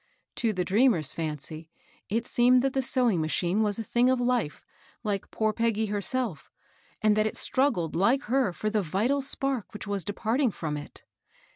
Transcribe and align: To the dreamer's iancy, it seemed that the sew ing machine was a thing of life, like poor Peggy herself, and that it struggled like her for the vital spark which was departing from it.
To 0.37 0.51
the 0.51 0.65
dreamer's 0.65 1.13
iancy, 1.13 1.67
it 2.09 2.25
seemed 2.25 2.63
that 2.63 2.73
the 2.73 2.81
sew 2.81 3.07
ing 3.07 3.21
machine 3.21 3.61
was 3.61 3.77
a 3.77 3.83
thing 3.83 4.09
of 4.09 4.19
life, 4.19 4.65
like 5.03 5.29
poor 5.29 5.53
Peggy 5.53 5.85
herself, 5.85 6.49
and 7.03 7.15
that 7.15 7.27
it 7.27 7.37
struggled 7.37 7.95
like 7.95 8.23
her 8.23 8.51
for 8.51 8.71
the 8.71 8.81
vital 8.81 9.21
spark 9.21 9.75
which 9.75 9.85
was 9.85 10.03
departing 10.03 10.49
from 10.49 10.75
it. 10.75 11.03